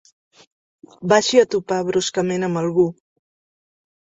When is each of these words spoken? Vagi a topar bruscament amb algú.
Vagi 1.11 1.41
a 1.43 1.43
topar 1.55 1.83
bruscament 1.91 2.49
amb 2.49 2.63
algú. 2.63 2.89